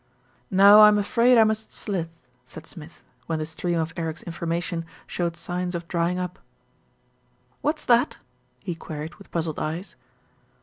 [0.49, 2.09] "Now I'm afraid I must slith,"
[2.43, 6.39] said Smith, when the stream of Eric's information showed signs of dry ing up.
[7.61, 8.17] "What's that?"
[8.63, 9.95] he queried with puzzled eyes.